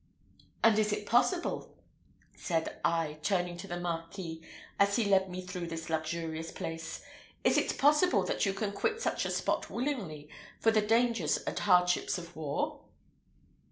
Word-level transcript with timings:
"And 0.63 0.79
is 0.79 0.91
it 0.91 1.05
possible," 1.05 1.77
said 2.35 2.81
I, 2.83 3.19
turning 3.21 3.55
to 3.57 3.67
the 3.67 3.79
Marquis 3.79 4.41
as 4.79 4.95
he 4.95 5.05
led 5.05 5.29
me 5.29 5.41
through 5.45 5.67
this 5.67 5.91
luxurious 5.91 6.51
place 6.51 7.03
"is 7.43 7.55
it 7.55 7.77
possible 7.77 8.23
that 8.23 8.43
you 8.43 8.55
can 8.55 8.71
quit 8.71 8.99
such 8.99 9.25
a 9.25 9.29
spot 9.29 9.69
willingly, 9.69 10.27
for 10.59 10.71
the 10.71 10.81
dangers 10.81 11.37
and 11.37 11.59
hardships 11.59 12.17
of 12.17 12.35
war?" 12.35 12.81